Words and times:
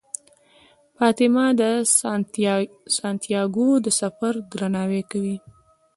فاطمه 0.97 1.45
د 1.61 1.61
سانتیاګو 2.99 3.69
د 3.85 3.87
سفر 4.01 4.33
درناوی 4.51 5.01
کوي. 5.11 5.37